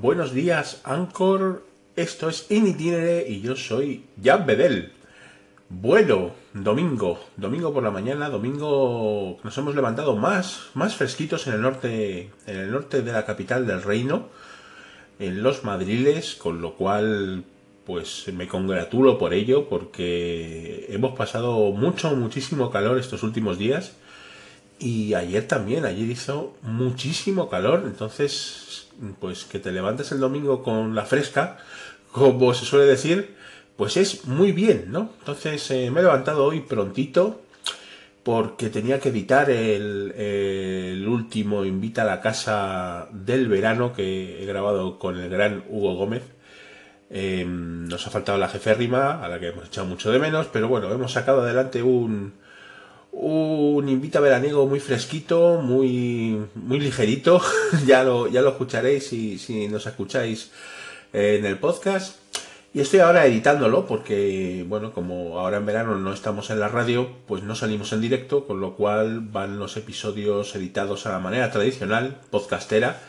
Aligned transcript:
buenos 0.00 0.32
días, 0.32 0.80
Anchor. 0.84 1.64
Esto 1.94 2.28
es 2.28 2.50
In 2.50 2.66
Itinere 2.66 3.26
y 3.28 3.40
yo 3.40 3.54
soy 3.54 4.04
Jan 4.22 4.46
Bedel. 4.46 4.92
Bueno, 5.68 6.32
domingo, 6.54 7.20
domingo 7.36 7.72
por 7.72 7.82
la 7.82 7.90
mañana, 7.90 8.30
domingo 8.30 9.38
nos 9.44 9.58
hemos 9.58 9.74
levantado 9.74 10.16
más, 10.16 10.70
más 10.74 10.96
fresquitos 10.96 11.46
en 11.46 11.54
el 11.54 11.60
norte, 11.60 12.30
en 12.46 12.56
el 12.56 12.70
norte 12.70 13.02
de 13.02 13.12
la 13.12 13.26
capital 13.26 13.66
del 13.66 13.82
reino, 13.82 14.28
en 15.18 15.42
los 15.42 15.64
Madriles, 15.64 16.34
con 16.34 16.62
lo 16.62 16.74
cual 16.74 17.44
pues 17.84 18.24
me 18.32 18.48
congratulo 18.48 19.18
por 19.18 19.34
ello 19.34 19.68
porque 19.68 20.86
hemos 20.88 21.16
pasado 21.16 21.72
mucho, 21.72 22.14
muchísimo 22.16 22.70
calor 22.70 22.98
estos 22.98 23.22
últimos 23.22 23.58
días 23.58 23.96
y 24.80 25.14
ayer 25.14 25.46
también, 25.46 25.84
ayer 25.84 26.08
hizo 26.08 26.56
muchísimo 26.62 27.50
calor, 27.50 27.82
entonces 27.84 28.88
pues 29.20 29.44
que 29.44 29.58
te 29.58 29.72
levantes 29.72 30.10
el 30.12 30.20
domingo 30.20 30.62
con 30.62 30.94
la 30.94 31.04
fresca, 31.04 31.58
como 32.12 32.54
se 32.54 32.64
suele 32.64 32.86
decir, 32.86 33.36
pues 33.76 33.96
es 33.96 34.26
muy 34.26 34.52
bien, 34.52 34.86
¿no? 34.88 35.10
Entonces 35.18 35.70
eh, 35.70 35.90
me 35.90 36.00
he 36.00 36.02
levantado 36.02 36.44
hoy 36.44 36.60
prontito 36.60 37.42
porque 38.22 38.70
tenía 38.70 39.00
que 39.00 39.10
editar 39.10 39.50
el, 39.50 41.06
último 41.08 41.64
Invita 41.64 42.02
a 42.02 42.06
la 42.06 42.20
Casa 42.20 43.08
del 43.10 43.48
verano 43.48 43.92
que 43.92 44.42
he 44.42 44.46
grabado 44.46 44.98
con 44.98 45.18
el 45.18 45.28
gran 45.28 45.64
Hugo 45.68 45.94
Gómez. 45.94 46.22
Eh, 47.10 47.44
nos 47.46 48.06
ha 48.06 48.10
faltado 48.10 48.38
la 48.38 48.48
jeférrima, 48.48 49.24
a 49.24 49.28
la 49.28 49.40
que 49.40 49.48
hemos 49.48 49.66
echado 49.66 49.86
mucho 49.86 50.12
de 50.12 50.18
menos, 50.18 50.46
pero 50.52 50.68
bueno, 50.68 50.92
hemos 50.92 51.12
sacado 51.12 51.42
adelante 51.42 51.82
un, 51.82 52.34
un 53.12 53.88
invita 53.88 54.20
veraniego 54.20 54.66
muy 54.66 54.80
fresquito, 54.80 55.60
muy, 55.62 56.40
muy 56.54 56.80
ligerito. 56.80 57.40
ya, 57.86 58.04
lo, 58.04 58.28
ya 58.28 58.42
lo 58.42 58.50
escucharéis 58.50 59.06
si, 59.06 59.38
si 59.38 59.68
nos 59.68 59.86
escucháis 59.86 60.50
en 61.12 61.44
el 61.44 61.58
podcast. 61.58 62.16
Y 62.72 62.80
estoy 62.80 63.00
ahora 63.00 63.26
editándolo 63.26 63.84
porque, 63.84 64.64
bueno, 64.68 64.92
como 64.92 65.40
ahora 65.40 65.56
en 65.56 65.66
verano 65.66 65.96
no 65.96 66.12
estamos 66.12 66.50
en 66.50 66.60
la 66.60 66.68
radio, 66.68 67.10
pues 67.26 67.42
no 67.42 67.56
salimos 67.56 67.92
en 67.92 68.00
directo, 68.00 68.46
con 68.46 68.60
lo 68.60 68.76
cual 68.76 69.20
van 69.20 69.58
los 69.58 69.76
episodios 69.76 70.54
editados 70.54 71.04
a 71.04 71.10
la 71.10 71.18
manera 71.18 71.50
tradicional, 71.50 72.20
podcastera, 72.30 73.00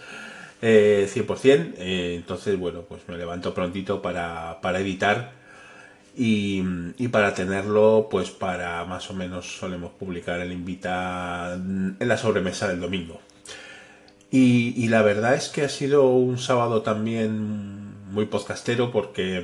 eh, 0.64 1.08
100%. 1.14 1.76
Eh, 1.78 2.16
entonces, 2.16 2.58
bueno, 2.58 2.82
pues 2.90 3.02
me 3.08 3.18
levanto 3.18 3.54
prontito 3.54 4.02
para, 4.02 4.62
para 4.62 4.80
editar 4.80 5.34
y, 6.16 7.08
para 7.08 7.34
tenerlo, 7.34 8.08
pues 8.12 8.30
para 8.32 8.84
más 8.86 9.10
o 9.10 9.14
menos 9.14 9.58
solemos 9.58 9.92
publicar 9.92 10.40
el 10.42 10.52
invita 10.52 11.54
en 11.54 11.98
la 12.00 12.18
sobremesa 12.18 12.68
del 12.68 12.80
domingo. 12.82 13.22
Y, 14.30 14.88
la 14.88 15.02
verdad 15.02 15.36
es 15.36 15.50
que 15.50 15.64
ha 15.64 15.70
sido 15.70 16.08
un 16.08 16.38
sábado 16.38 16.82
también 16.82 17.92
muy 18.12 18.26
podcastero 18.26 18.92
porque 18.92 19.44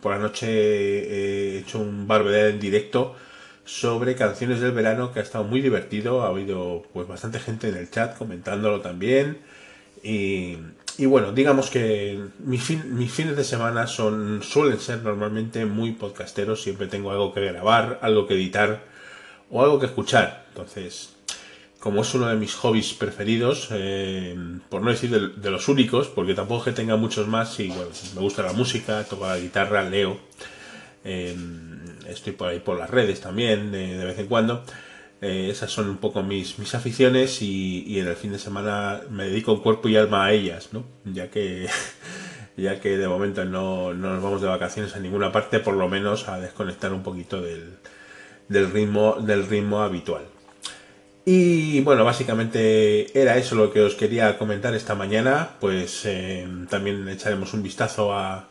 por 0.00 0.12
la 0.12 0.18
noche 0.18 0.46
he 0.48 1.58
hecho 1.58 1.80
un 1.80 2.06
barbedel 2.06 2.54
en 2.54 2.60
directo 2.60 3.14
sobre 3.64 4.16
canciones 4.16 4.60
del 4.60 4.72
verano 4.72 5.12
que 5.12 5.20
ha 5.20 5.22
estado 5.22 5.44
muy 5.44 5.60
divertido. 5.60 6.22
Ha 6.22 6.28
habido 6.28 6.82
pues 6.92 7.06
bastante 7.08 7.40
gente 7.40 7.68
en 7.68 7.76
el 7.76 7.90
chat 7.90 8.16
comentándolo 8.16 8.80
también. 8.80 9.38
Y 10.98 11.06
bueno, 11.06 11.32
digamos 11.32 11.70
que 11.70 12.22
mis, 12.40 12.62
fin, 12.62 12.96
mis, 12.96 13.10
fines 13.10 13.36
de 13.36 13.44
semana 13.44 13.86
son, 13.86 14.42
suelen 14.42 14.78
ser 14.78 15.02
normalmente 15.02 15.64
muy 15.64 15.92
podcasteros. 15.92 16.62
Siempre 16.62 16.86
tengo 16.86 17.10
algo 17.10 17.32
que 17.32 17.40
grabar, 17.40 17.98
algo 18.02 18.26
que 18.26 18.34
editar 18.34 18.84
o 19.50 19.62
algo 19.62 19.78
que 19.78 19.86
escuchar. 19.86 20.44
Entonces, 20.48 21.14
como 21.78 22.02
es 22.02 22.14
uno 22.14 22.28
de 22.28 22.36
mis 22.36 22.54
hobbies 22.54 22.92
preferidos, 22.92 23.68
eh, 23.70 24.36
por 24.68 24.82
no 24.82 24.90
decir 24.90 25.10
de, 25.10 25.50
los 25.50 25.68
únicos, 25.68 26.08
porque 26.08 26.34
tampoco 26.34 26.60
es 26.60 26.64
que 26.66 26.82
tenga 26.82 26.96
muchos 26.96 27.26
más. 27.26 27.58
Y 27.60 27.68
bueno, 27.68 27.90
me 28.14 28.20
gusta 28.20 28.42
la 28.42 28.52
música, 28.52 29.04
toco 29.04 29.26
la 29.26 29.38
guitarra, 29.38 29.82
leo. 29.82 30.18
Eh, 31.04 31.34
estoy 32.06 32.34
por 32.34 32.48
ahí 32.48 32.60
por 32.60 32.78
las 32.78 32.90
redes 32.90 33.20
también, 33.20 33.72
de 33.72 34.04
vez 34.04 34.18
en 34.18 34.26
cuando. 34.26 34.62
Eh, 35.22 35.50
esas 35.50 35.70
son 35.70 35.88
un 35.88 35.98
poco 35.98 36.24
mis, 36.24 36.58
mis 36.58 36.74
aficiones 36.74 37.42
y, 37.42 37.84
y, 37.86 38.00
en 38.00 38.08
el 38.08 38.16
fin 38.16 38.32
de 38.32 38.40
semana 38.40 39.02
me 39.08 39.28
dedico 39.28 39.62
cuerpo 39.62 39.88
y 39.88 39.96
alma 39.96 40.26
a 40.26 40.32
ellas, 40.32 40.70
¿no? 40.72 40.84
Ya 41.04 41.30
que, 41.30 41.68
ya 42.56 42.80
que 42.80 42.98
de 42.98 43.06
momento 43.06 43.44
no, 43.44 43.94
no, 43.94 44.14
nos 44.14 44.22
vamos 44.22 44.42
de 44.42 44.48
vacaciones 44.48 44.96
a 44.96 44.98
ninguna 44.98 45.30
parte, 45.30 45.60
por 45.60 45.74
lo 45.74 45.88
menos 45.88 46.28
a 46.28 46.40
desconectar 46.40 46.92
un 46.92 47.04
poquito 47.04 47.40
del, 47.40 47.78
del, 48.48 48.72
ritmo, 48.72 49.14
del 49.20 49.46
ritmo 49.46 49.82
habitual. 49.82 50.24
Y 51.24 51.80
bueno, 51.82 52.04
básicamente 52.04 53.16
era 53.16 53.36
eso 53.36 53.54
lo 53.54 53.72
que 53.72 53.80
os 53.80 53.94
quería 53.94 54.36
comentar 54.38 54.74
esta 54.74 54.96
mañana, 54.96 55.50
pues 55.60 56.04
eh, 56.04 56.48
también 56.68 57.08
echaremos 57.08 57.54
un 57.54 57.62
vistazo 57.62 58.12
a, 58.12 58.48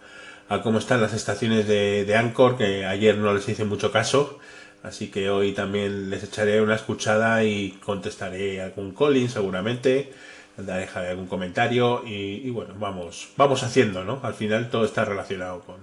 a, 0.48 0.62
cómo 0.62 0.80
están 0.80 1.02
las 1.02 1.14
estaciones 1.14 1.68
de, 1.68 2.06
de 2.06 2.16
Anchor, 2.16 2.58
que 2.58 2.86
ayer 2.86 3.18
no 3.18 3.34
les 3.34 3.50
hice 3.50 3.66
mucho 3.66 3.92
caso. 3.92 4.40
Así 4.84 5.10
que 5.10 5.30
hoy 5.30 5.52
también 5.52 6.10
les 6.10 6.24
echaré 6.24 6.62
una 6.62 6.76
escuchada 6.76 7.44
y 7.44 7.72
contestaré 7.84 8.62
algún 8.62 8.94
calling 8.94 9.30
seguramente, 9.30 10.12
dejaré 10.58 11.10
algún 11.10 11.28
comentario 11.28 12.04
y, 12.06 12.50
bueno, 12.50 12.74
vamos, 12.80 13.30
vamos 13.38 13.64
haciendo, 13.64 14.04
¿no? 14.04 14.20
Al 14.24 14.34
final 14.34 14.70
todo 14.70 14.86
está 14.86 15.06
relacionado 15.06 15.62
con, 15.62 15.78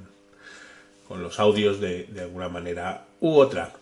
con 1.06 1.22
los 1.22 1.38
audios 1.38 1.80
de, 1.80 2.04
de 2.04 2.22
alguna 2.22 2.48
manera 2.48 3.06
u 3.20 3.34
otra. 3.36 3.72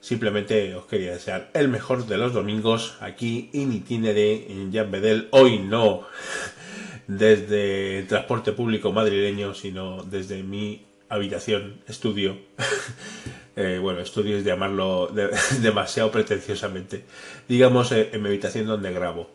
Simplemente 0.00 0.74
os 0.76 0.86
quería 0.86 1.12
desear 1.12 1.50
el 1.52 1.68
mejor 1.68 2.06
de 2.06 2.16
los 2.16 2.32
domingos 2.32 2.96
aquí 3.00 3.50
in 3.52 3.72
itinere 3.72 4.52
en 4.52 4.72
Jan 4.72 4.90
Bedel. 4.92 5.26
Hoy 5.32 5.58
no 5.58 6.06
desde 7.08 7.98
el 7.98 8.06
transporte 8.06 8.52
público 8.52 8.92
madrileño, 8.92 9.54
sino 9.54 10.04
desde 10.04 10.42
mi 10.42 10.85
habitación, 11.08 11.80
estudio. 11.88 12.36
eh, 13.56 13.78
bueno, 13.80 14.00
estudio 14.00 14.36
es 14.36 14.44
llamarlo 14.44 15.08
de, 15.08 15.30
demasiado 15.60 16.10
pretenciosamente. 16.10 17.04
Digamos 17.48 17.92
eh, 17.92 18.10
en 18.12 18.22
mi 18.22 18.28
habitación 18.28 18.66
donde 18.66 18.92
grabo. 18.92 19.30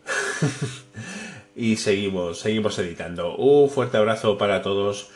y 1.56 1.78
seguimos, 1.78 2.40
seguimos 2.40 2.78
editando. 2.80 3.36
Un 3.36 3.70
fuerte 3.70 3.98
abrazo 3.98 4.38
para 4.38 4.62
todos, 4.62 5.10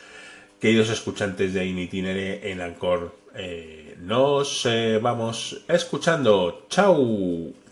queridos 0.60 0.90
escuchantes 0.90 1.54
de 1.54 1.66
Initinere 1.66 2.50
en 2.50 2.60
Ancor. 2.60 3.14
Eh, 3.34 3.96
nos 4.00 4.66
vamos 5.00 5.64
escuchando. 5.68 6.66
¡Chao! 6.68 7.65